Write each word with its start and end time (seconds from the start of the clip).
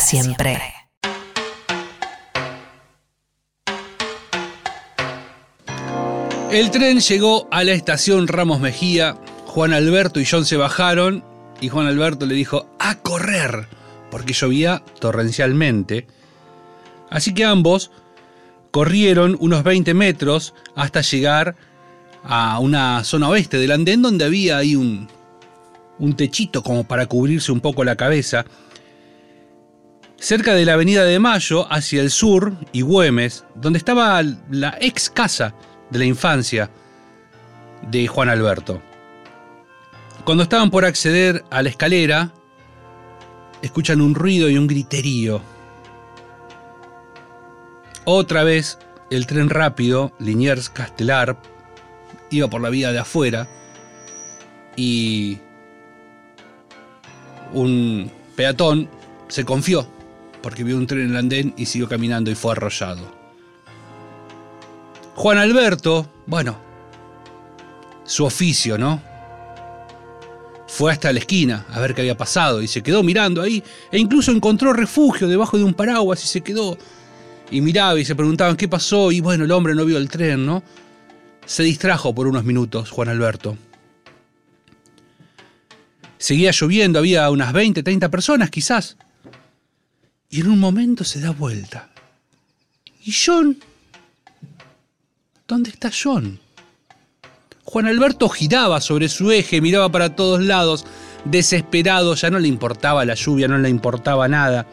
Siempre. 0.00 0.58
El 6.50 6.70
tren 6.70 7.00
llegó 7.00 7.46
a 7.50 7.62
la 7.62 7.72
estación 7.72 8.26
Ramos 8.26 8.60
Mejía. 8.60 9.16
Juan 9.46 9.72
Alberto 9.72 10.20
y 10.20 10.26
John 10.26 10.44
se 10.44 10.56
bajaron 10.56 11.24
y 11.60 11.68
Juan 11.68 11.86
Alberto 11.86 12.26
le 12.26 12.34
dijo 12.34 12.68
a 12.78 12.96
correr 12.96 13.68
porque 14.10 14.32
llovía 14.32 14.82
torrencialmente. 14.98 16.06
Así 17.08 17.34
que 17.34 17.44
ambos 17.44 17.90
corrieron 18.70 19.36
unos 19.40 19.62
20 19.62 19.94
metros 19.94 20.54
hasta 20.74 21.02
llegar 21.02 21.56
a 22.24 22.58
una 22.58 23.04
zona 23.04 23.28
oeste 23.28 23.58
del 23.58 23.72
andén 23.72 24.02
donde 24.02 24.24
había 24.24 24.58
ahí 24.58 24.76
un, 24.76 25.08
un 25.98 26.16
techito 26.16 26.62
como 26.62 26.84
para 26.84 27.06
cubrirse 27.06 27.52
un 27.52 27.60
poco 27.60 27.84
la 27.84 27.96
cabeza. 27.96 28.44
Cerca 30.20 30.52
de 30.52 30.66
la 30.66 30.74
avenida 30.74 31.04
de 31.04 31.18
Mayo, 31.18 31.66
hacia 31.72 32.02
el 32.02 32.10
sur, 32.10 32.52
y 32.72 32.82
Güemes, 32.82 33.46
donde 33.54 33.78
estaba 33.78 34.22
la 34.50 34.76
ex 34.78 35.08
casa 35.08 35.54
de 35.88 35.98
la 35.98 36.04
infancia 36.04 36.70
de 37.90 38.06
Juan 38.06 38.28
Alberto. 38.28 38.82
Cuando 40.26 40.42
estaban 40.42 40.70
por 40.70 40.84
acceder 40.84 41.42
a 41.48 41.62
la 41.62 41.70
escalera, 41.70 42.34
escuchan 43.62 44.02
un 44.02 44.14
ruido 44.14 44.50
y 44.50 44.58
un 44.58 44.66
griterío. 44.66 45.40
Otra 48.04 48.44
vez, 48.44 48.78
el 49.10 49.26
tren 49.26 49.48
rápido, 49.48 50.12
Liniers 50.18 50.68
Castelar, 50.68 51.38
iba 52.28 52.50
por 52.50 52.60
la 52.60 52.68
vía 52.68 52.92
de 52.92 52.98
afuera 52.98 53.48
y 54.76 55.38
un 57.54 58.12
peatón 58.36 58.90
se 59.28 59.46
confió 59.46 59.88
porque 60.42 60.64
vio 60.64 60.76
un 60.76 60.86
tren 60.86 61.02
en 61.02 61.10
el 61.10 61.16
andén 61.16 61.54
y 61.56 61.66
siguió 61.66 61.88
caminando 61.88 62.30
y 62.30 62.34
fue 62.34 62.52
arrollado. 62.52 63.20
Juan 65.14 65.38
Alberto, 65.38 66.10
bueno, 66.26 66.58
su 68.04 68.24
oficio, 68.24 68.78
¿no? 68.78 69.02
Fue 70.66 70.92
hasta 70.92 71.12
la 71.12 71.18
esquina 71.18 71.66
a 71.70 71.80
ver 71.80 71.94
qué 71.94 72.02
había 72.02 72.16
pasado 72.16 72.62
y 72.62 72.68
se 72.68 72.82
quedó 72.82 73.02
mirando 73.02 73.42
ahí 73.42 73.62
e 73.90 73.98
incluso 73.98 74.30
encontró 74.30 74.72
refugio 74.72 75.28
debajo 75.28 75.58
de 75.58 75.64
un 75.64 75.74
paraguas 75.74 76.24
y 76.24 76.28
se 76.28 76.40
quedó 76.40 76.78
y 77.50 77.60
miraba 77.60 77.98
y 77.98 78.04
se 78.04 78.14
preguntaban 78.14 78.56
qué 78.56 78.68
pasó 78.68 79.10
y 79.12 79.20
bueno, 79.20 79.44
el 79.44 79.50
hombre 79.50 79.74
no 79.74 79.84
vio 79.84 79.98
el 79.98 80.08
tren, 80.08 80.46
¿no? 80.46 80.62
Se 81.44 81.64
distrajo 81.64 82.14
por 82.14 82.28
unos 82.28 82.44
minutos 82.44 82.90
Juan 82.90 83.08
Alberto. 83.08 83.56
Seguía 86.18 86.52
lloviendo, 86.52 86.98
había 86.98 87.30
unas 87.30 87.52
20, 87.52 87.82
30 87.82 88.08
personas 88.10 88.50
quizás. 88.50 88.96
Y 90.30 90.40
en 90.40 90.48
un 90.48 90.60
momento 90.60 91.02
se 91.02 91.20
da 91.20 91.32
vuelta. 91.32 91.88
¿Y 93.04 93.12
John? 93.12 93.58
¿Dónde 95.48 95.70
está 95.70 95.90
John? 95.90 96.38
Juan 97.64 97.86
Alberto 97.86 98.28
giraba 98.28 98.80
sobre 98.80 99.08
su 99.08 99.32
eje, 99.32 99.60
miraba 99.60 99.90
para 99.90 100.14
todos 100.14 100.40
lados, 100.40 100.86
desesperado, 101.24 102.14
ya 102.14 102.30
no 102.30 102.38
le 102.38 102.46
importaba 102.46 103.04
la 103.04 103.14
lluvia, 103.14 103.48
no 103.48 103.58
le 103.58 103.68
importaba 103.68 104.28
nada. 104.28 104.66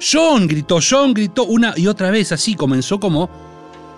John 0.00 0.46
gritó, 0.46 0.78
John 0.80 1.12
gritó 1.12 1.44
una 1.44 1.74
y 1.76 1.88
otra 1.88 2.10
vez, 2.12 2.30
así 2.30 2.54
comenzó 2.54 3.00
como 3.00 3.28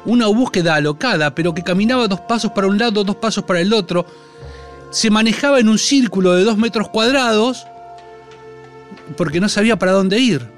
una 0.06 0.28
búsqueda 0.28 0.76
alocada, 0.76 1.34
pero 1.34 1.52
que 1.52 1.62
caminaba 1.62 2.08
dos 2.08 2.20
pasos 2.20 2.52
para 2.52 2.68
un 2.68 2.78
lado, 2.78 3.04
dos 3.04 3.16
pasos 3.16 3.44
para 3.44 3.60
el 3.60 3.72
otro. 3.74 4.06
Se 4.90 5.10
manejaba 5.10 5.60
en 5.60 5.68
un 5.68 5.78
círculo 5.78 6.32
de 6.32 6.44
dos 6.44 6.56
metros 6.56 6.88
cuadrados 6.88 7.66
porque 9.16 9.40
no 9.40 9.48
sabía 9.50 9.78
para 9.78 9.92
dónde 9.92 10.18
ir. 10.18 10.55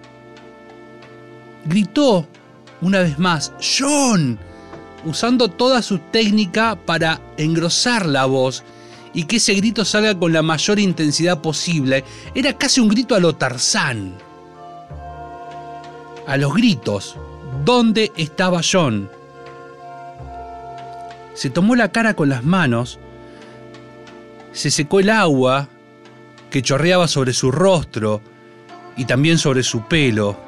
Gritó 1.68 2.26
una 2.80 3.00
vez 3.00 3.18
más, 3.18 3.52
John, 3.60 4.38
usando 5.04 5.48
toda 5.48 5.82
su 5.82 5.98
técnica 5.98 6.78
para 6.86 7.20
engrosar 7.36 8.06
la 8.06 8.24
voz 8.24 8.64
y 9.12 9.24
que 9.24 9.36
ese 9.36 9.52
grito 9.52 9.84
salga 9.84 10.18
con 10.18 10.32
la 10.32 10.40
mayor 10.40 10.78
intensidad 10.78 11.42
posible. 11.42 12.04
Era 12.34 12.56
casi 12.56 12.80
un 12.80 12.88
grito 12.88 13.14
a 13.14 13.20
lo 13.20 13.34
Tarzán. 13.34 14.14
A 16.26 16.36
los 16.38 16.54
gritos, 16.54 17.16
¿dónde 17.66 18.12
estaba 18.16 18.62
John? 18.62 19.10
Se 21.34 21.50
tomó 21.50 21.76
la 21.76 21.92
cara 21.92 22.14
con 22.14 22.30
las 22.30 22.44
manos, 22.44 22.98
se 24.52 24.70
secó 24.70 25.00
el 25.00 25.10
agua 25.10 25.68
que 26.50 26.62
chorreaba 26.62 27.08
sobre 27.08 27.34
su 27.34 27.50
rostro 27.50 28.22
y 28.96 29.04
también 29.04 29.36
sobre 29.36 29.62
su 29.62 29.82
pelo. 29.86 30.47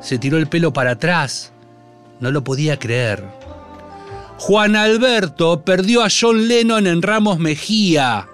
Se 0.00 0.18
tiró 0.18 0.38
el 0.38 0.48
pelo 0.48 0.72
para 0.72 0.92
atrás. 0.92 1.52
No 2.20 2.30
lo 2.30 2.44
podía 2.44 2.78
creer. 2.78 3.24
Juan 4.38 4.76
Alberto 4.76 5.62
perdió 5.64 6.02
a 6.04 6.08
John 6.08 6.46
Lennon 6.46 6.86
en 6.86 7.02
Ramos 7.02 7.38
Mejía. 7.38 8.28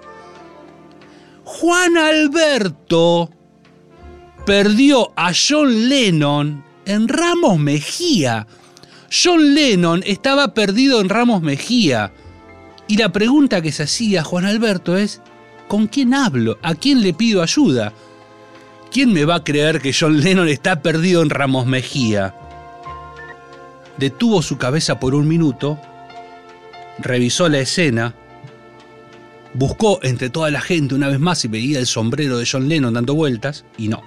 Juan 1.43 1.97
Alberto 1.97 3.29
perdió 4.45 5.11
a 5.15 5.31
John 5.33 5.89
Lennon 5.89 6.63
en 6.85 7.07
Ramos 7.07 7.57
Mejía. 7.57 8.45
John 9.11 9.55
Lennon 9.55 10.03
estaba 10.05 10.53
perdido 10.53 11.01
en 11.01 11.09
Ramos 11.09 11.41
Mejía. 11.41 12.11
Y 12.87 12.97
la 12.97 13.11
pregunta 13.11 13.61
que 13.61 13.71
se 13.71 13.83
hacía 13.83 14.23
Juan 14.23 14.45
Alberto 14.45 14.97
es, 14.97 15.21
¿con 15.67 15.87
quién 15.87 16.13
hablo? 16.13 16.59
¿A 16.61 16.75
quién 16.75 17.01
le 17.01 17.13
pido 17.13 17.41
ayuda? 17.41 17.93
¿Quién 18.95 19.11
me 19.11 19.25
va 19.25 19.35
a 19.35 19.43
creer 19.43 19.81
que 19.81 19.93
John 19.93 20.21
Lennon 20.21 20.47
está 20.47 20.81
perdido 20.81 21.21
en 21.21 21.29
Ramos 21.29 21.65
Mejía? 21.65 22.33
Detuvo 23.97 24.41
su 24.41 24.57
cabeza 24.57 25.01
por 25.01 25.15
un 25.15 25.27
minuto, 25.27 25.77
revisó 26.99 27.49
la 27.49 27.59
escena, 27.59 28.15
buscó 29.53 29.99
entre 30.01 30.29
toda 30.29 30.49
la 30.49 30.61
gente 30.61 30.95
una 30.95 31.09
vez 31.09 31.19
más 31.19 31.39
si 31.39 31.49
veía 31.49 31.77
el 31.79 31.87
sombrero 31.87 32.37
de 32.37 32.47
John 32.49 32.69
Lennon 32.69 32.93
dando 32.93 33.15
vueltas, 33.15 33.65
y 33.77 33.89
no. 33.89 34.01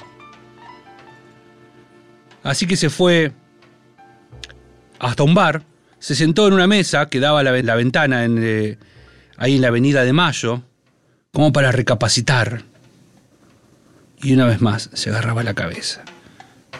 Así 2.42 2.66
que 2.66 2.78
se 2.78 2.88
fue 2.88 3.32
hasta 5.00 5.22
un 5.22 5.34
bar, 5.34 5.64
se 5.98 6.14
sentó 6.14 6.48
en 6.48 6.54
una 6.54 6.66
mesa 6.66 7.10
que 7.10 7.20
daba 7.20 7.42
la, 7.42 7.52
la 7.60 7.74
ventana 7.74 8.24
en, 8.24 8.38
eh, 8.42 8.78
ahí 9.36 9.56
en 9.56 9.60
la 9.60 9.68
avenida 9.68 10.02
de 10.04 10.14
Mayo, 10.14 10.62
como 11.30 11.52
para 11.52 11.72
recapacitar. 11.72 12.62
Y 14.22 14.32
una 14.32 14.46
vez 14.46 14.60
más 14.60 14.90
se 14.92 15.10
agarraba 15.10 15.42
la 15.42 15.54
cabeza. 15.54 16.02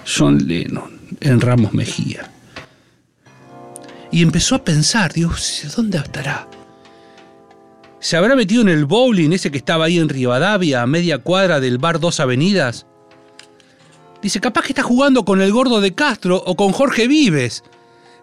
John 0.06 0.46
Lennon 0.46 0.98
en 1.20 1.40
Ramos 1.40 1.72
Mejía. 1.72 2.30
Y 4.10 4.22
empezó 4.22 4.54
a 4.54 4.64
pensar, 4.64 5.12
Dios, 5.12 5.64
¿dónde 5.76 5.98
estará? 5.98 6.48
¿Se 8.00 8.16
habrá 8.16 8.36
metido 8.36 8.62
en 8.62 8.68
el 8.68 8.84
bowling 8.84 9.32
ese 9.32 9.50
que 9.50 9.58
estaba 9.58 9.86
ahí 9.86 9.98
en 9.98 10.08
Rivadavia, 10.08 10.82
a 10.82 10.86
media 10.86 11.18
cuadra 11.18 11.60
del 11.60 11.78
bar 11.78 12.00
Dos 12.00 12.20
Avenidas? 12.20 12.86
Dice, 14.22 14.40
capaz 14.40 14.62
que 14.62 14.72
está 14.72 14.82
jugando 14.82 15.24
con 15.24 15.40
el 15.40 15.52
gordo 15.52 15.80
de 15.80 15.94
Castro 15.94 16.42
o 16.44 16.56
con 16.56 16.72
Jorge 16.72 17.06
Vives. 17.06 17.62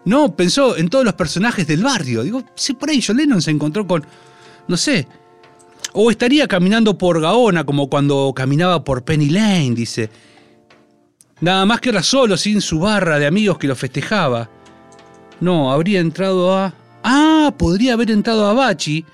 No, 0.04 0.34
pensó 0.34 0.76
en 0.76 0.88
todos 0.88 1.04
los 1.04 1.14
personajes 1.14 1.66
del 1.66 1.82
barrio. 1.82 2.22
Digo, 2.22 2.44
sí, 2.54 2.74
por 2.74 2.90
ahí 2.90 3.02
John 3.04 3.16
Lennon 3.16 3.42
se 3.42 3.50
encontró 3.50 3.86
con, 3.86 4.04
no 4.68 4.76
sé. 4.76 5.06
O 5.98 6.10
estaría 6.10 6.46
caminando 6.46 6.98
por 6.98 7.22
Gaona 7.22 7.64
como 7.64 7.88
cuando 7.88 8.30
caminaba 8.36 8.84
por 8.84 9.02
Penny 9.02 9.30
Lane, 9.30 9.70
dice. 9.74 10.10
Nada 11.40 11.64
más 11.64 11.80
que 11.80 11.88
era 11.88 12.02
solo, 12.02 12.36
sin 12.36 12.60
su 12.60 12.80
barra 12.80 13.18
de 13.18 13.26
amigos 13.26 13.56
que 13.56 13.66
lo 13.66 13.74
festejaba. 13.74 14.50
No, 15.40 15.72
habría 15.72 16.00
entrado 16.00 16.54
a... 16.54 16.74
Ah, 17.02 17.54
podría 17.56 17.94
haber 17.94 18.10
entrado 18.10 18.46
a 18.46 18.52
Bachi, 18.52 19.06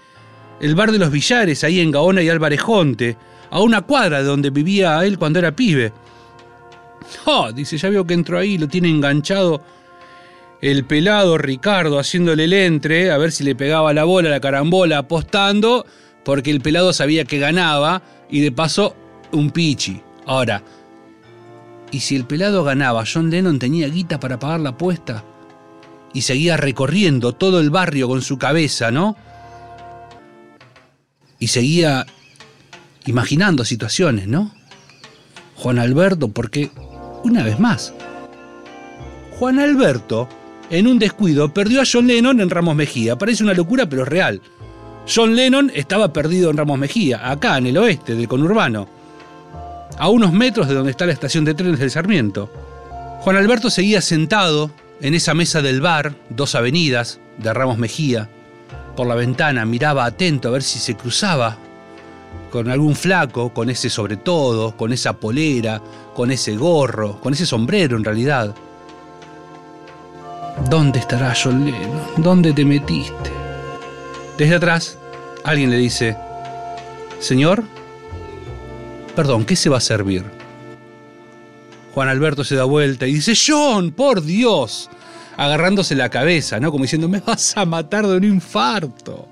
el 0.60 0.74
bar 0.74 0.90
de 0.90 0.98
los 0.98 1.12
billares, 1.12 1.62
ahí 1.62 1.78
en 1.78 1.92
Gaona 1.92 2.20
y 2.20 2.28
Alvarejonte, 2.28 3.16
a 3.50 3.60
una 3.60 3.82
cuadra 3.82 4.18
de 4.18 4.24
donde 4.24 4.50
vivía 4.50 5.04
él 5.04 5.20
cuando 5.20 5.38
era 5.38 5.54
pibe. 5.54 5.92
Oh, 7.26 7.52
dice, 7.52 7.78
ya 7.78 7.90
veo 7.90 8.04
que 8.04 8.14
entró 8.14 8.40
ahí, 8.40 8.58
lo 8.58 8.66
tiene 8.66 8.88
enganchado 8.88 9.62
el 10.60 10.84
pelado 10.84 11.38
Ricardo 11.38 12.00
haciéndole 12.00 12.44
el 12.44 12.52
entre, 12.52 13.12
a 13.12 13.18
ver 13.18 13.30
si 13.30 13.44
le 13.44 13.54
pegaba 13.54 13.92
la 13.92 14.02
bola, 14.02 14.30
la 14.30 14.40
carambola, 14.40 14.98
apostando, 14.98 15.86
porque 16.24 16.50
el 16.50 16.60
pelado 16.60 16.92
sabía 16.92 17.24
que 17.24 17.38
ganaba 17.38 18.02
y 18.30 18.40
de 18.40 18.52
paso 18.52 18.94
un 19.32 19.50
pichi. 19.50 20.00
Ahora, 20.26 20.62
¿y 21.90 22.00
si 22.00 22.16
el 22.16 22.24
pelado 22.24 22.64
ganaba, 22.64 23.04
John 23.10 23.30
Lennon 23.30 23.58
tenía 23.58 23.88
guita 23.88 24.20
para 24.20 24.38
pagar 24.38 24.60
la 24.60 24.70
apuesta? 24.70 25.24
Y 26.14 26.22
seguía 26.22 26.56
recorriendo 26.56 27.32
todo 27.32 27.60
el 27.60 27.70
barrio 27.70 28.08
con 28.08 28.22
su 28.22 28.38
cabeza, 28.38 28.90
¿no? 28.90 29.16
Y 31.38 31.48
seguía 31.48 32.06
imaginando 33.06 33.64
situaciones, 33.64 34.28
¿no? 34.28 34.54
Juan 35.56 35.78
Alberto, 35.78 36.28
porque, 36.28 36.70
una 37.24 37.42
vez 37.42 37.58
más, 37.58 37.94
Juan 39.38 39.58
Alberto, 39.58 40.28
en 40.70 40.86
un 40.86 40.98
descuido, 40.98 41.52
perdió 41.52 41.80
a 41.80 41.84
John 41.90 42.06
Lennon 42.06 42.40
en 42.40 42.50
Ramos 42.50 42.76
Mejía. 42.76 43.16
Parece 43.16 43.42
una 43.42 43.54
locura, 43.54 43.88
pero 43.88 44.02
es 44.02 44.08
real. 44.08 44.40
John 45.06 45.34
Lennon 45.34 45.70
estaba 45.74 46.12
perdido 46.12 46.50
en 46.50 46.56
Ramos 46.56 46.78
Mejía, 46.78 47.30
acá 47.30 47.58
en 47.58 47.66
el 47.66 47.78
oeste 47.78 48.14
del 48.14 48.28
conurbano, 48.28 48.86
a 49.98 50.08
unos 50.08 50.32
metros 50.32 50.68
de 50.68 50.74
donde 50.74 50.92
está 50.92 51.06
la 51.06 51.12
estación 51.12 51.44
de 51.44 51.54
trenes 51.54 51.80
del 51.80 51.90
Sarmiento. 51.90 52.50
Juan 53.20 53.36
Alberto 53.36 53.68
seguía 53.68 54.00
sentado 54.00 54.70
en 55.00 55.14
esa 55.14 55.34
mesa 55.34 55.60
del 55.60 55.80
bar, 55.80 56.14
dos 56.30 56.54
avenidas, 56.54 57.20
de 57.38 57.52
Ramos 57.52 57.78
Mejía. 57.78 58.28
Por 58.96 59.06
la 59.06 59.14
ventana 59.14 59.64
miraba 59.64 60.04
atento 60.04 60.48
a 60.48 60.52
ver 60.52 60.62
si 60.62 60.78
se 60.78 60.94
cruzaba 60.94 61.56
con 62.50 62.70
algún 62.70 62.94
flaco, 62.94 63.52
con 63.52 63.70
ese 63.70 63.90
sobre 63.90 64.16
todo, 64.16 64.76
con 64.76 64.92
esa 64.92 65.14
polera, 65.14 65.80
con 66.14 66.30
ese 66.30 66.56
gorro, 66.56 67.20
con 67.20 67.32
ese 67.32 67.46
sombrero 67.46 67.96
en 67.96 68.04
realidad. 68.04 68.54
¿Dónde 70.68 71.00
estará 71.00 71.34
John 71.34 71.64
Lennon? 71.64 72.02
¿Dónde 72.18 72.52
te 72.52 72.64
metiste? 72.64 73.41
Desde 74.38 74.54
atrás, 74.54 74.98
alguien 75.44 75.70
le 75.70 75.76
dice, 75.76 76.16
Señor, 77.20 77.64
perdón, 79.14 79.44
¿qué 79.44 79.56
se 79.56 79.68
va 79.68 79.76
a 79.76 79.80
servir? 79.80 80.24
Juan 81.94 82.08
Alberto 82.08 82.42
se 82.42 82.56
da 82.56 82.64
vuelta 82.64 83.06
y 83.06 83.14
dice, 83.14 83.34
John, 83.36 83.92
por 83.92 84.22
Dios, 84.22 84.88
agarrándose 85.36 85.94
la 85.94 86.08
cabeza, 86.08 86.58
¿no? 86.58 86.70
Como 86.70 86.84
diciendo, 86.84 87.08
me 87.08 87.20
vas 87.20 87.56
a 87.56 87.66
matar 87.66 88.06
de 88.06 88.16
un 88.16 88.24
infarto. 88.24 89.28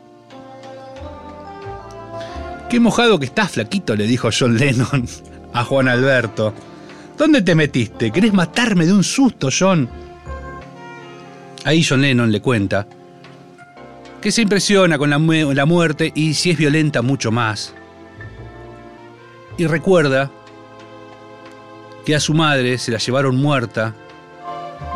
Qué 2.68 2.78
mojado 2.78 3.18
que 3.18 3.26
estás, 3.26 3.52
flaquito, 3.52 3.96
le 3.96 4.06
dijo 4.06 4.28
John 4.36 4.56
Lennon 4.56 5.08
a 5.54 5.64
Juan 5.64 5.88
Alberto. 5.88 6.52
¿Dónde 7.16 7.42
te 7.42 7.54
metiste? 7.54 8.12
¿Querés 8.12 8.32
matarme 8.32 8.86
de 8.86 8.92
un 8.92 9.02
susto, 9.02 9.48
John? 9.56 9.88
Ahí 11.64 11.82
John 11.82 12.02
Lennon 12.02 12.30
le 12.30 12.40
cuenta 12.40 12.86
que 14.20 14.32
se 14.32 14.42
impresiona 14.42 14.98
con 14.98 15.10
la, 15.10 15.18
muerte 15.66 16.12
y 16.14 16.34
si 16.34 16.50
es 16.50 16.58
violenta 16.58 17.02
mucho 17.02 17.30
más. 17.30 17.74
Y 19.56 19.66
recuerda 19.66 20.30
que 22.04 22.14
a 22.14 22.20
su 22.20 22.34
madre 22.34 22.78
se 22.78 22.92
la 22.92 22.98
llevaron 22.98 23.36
muerta 23.36 23.94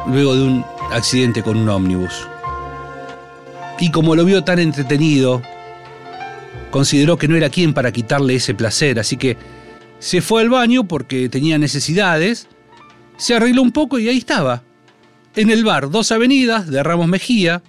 luego 0.06 0.34
de 0.34 0.42
un 0.42 0.64
accidente 0.92 1.42
con 1.42 1.56
un 1.56 1.68
ómnibus. 1.68 2.26
Y 3.78 3.90
como 3.90 4.14
lo 4.14 4.24
vio 4.24 4.44
tan 4.44 4.58
entretenido, 4.58 5.42
consideró 6.70 7.16
que 7.16 7.28
no 7.28 7.36
era 7.36 7.48
quien 7.48 7.74
para 7.74 7.92
quitarle 7.92 8.36
ese 8.36 8.54
placer, 8.54 8.98
así 8.98 9.16
que 9.16 9.36
se 9.98 10.20
fue 10.20 10.42
al 10.42 10.50
baño 10.50 10.84
porque 10.84 11.28
tenía 11.28 11.58
necesidades, 11.58 12.46
se 13.16 13.34
arregló 13.34 13.62
un 13.62 13.72
poco 13.72 13.98
y 13.98 14.08
ahí 14.08 14.18
estaba, 14.18 14.62
en 15.34 15.50
el 15.50 15.64
bar 15.64 15.90
Dos 15.90 16.12
Avenidas 16.12 16.70
de 16.70 16.82
Ramos 16.82 17.08
Mejía, 17.08 17.62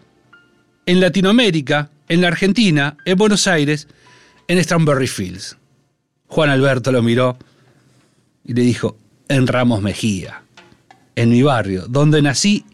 en 0.85 0.99
Latinoamérica, 0.99 1.89
en 2.09 2.21
la 2.21 2.27
Argentina, 2.27 2.97
en 3.05 3.17
Buenos 3.17 3.47
Aires, 3.47 3.87
en 4.47 4.63
Strawberry 4.63 5.07
Fields. 5.07 5.57
Juan 6.27 6.49
Alberto 6.49 6.91
lo 6.91 7.01
miró 7.01 7.37
y 8.43 8.53
le 8.53 8.61
dijo, 8.61 8.97
en 9.27 9.47
Ramos 9.47 9.81
Mejía, 9.81 10.43
en 11.15 11.29
mi 11.29 11.41
barrio, 11.41 11.85
donde 11.87 12.21
nací 12.21 12.65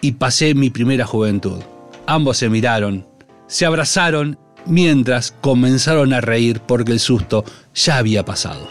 y 0.00 0.12
pasé 0.12 0.54
mi 0.54 0.70
primera 0.70 1.06
juventud. 1.06 1.62
Ambos 2.06 2.38
se 2.38 2.48
miraron, 2.48 3.06
se 3.48 3.66
abrazaron 3.66 4.38
mientras 4.66 5.32
comenzaron 5.40 6.12
a 6.12 6.20
reír 6.20 6.60
porque 6.60 6.92
el 6.92 7.00
susto 7.00 7.44
ya 7.74 7.98
había 7.98 8.24
pasado. 8.24 8.68